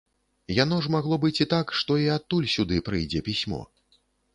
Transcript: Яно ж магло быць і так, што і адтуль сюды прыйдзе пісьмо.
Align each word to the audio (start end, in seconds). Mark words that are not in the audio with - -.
Яно 0.63 0.79
ж 0.85 0.93
магло 0.95 1.19
быць 1.27 1.43
і 1.45 1.47
так, 1.53 1.75
што 1.83 2.01
і 2.07 2.11
адтуль 2.17 2.51
сюды 2.59 2.85
прыйдзе 2.89 3.27
пісьмо. 3.31 3.67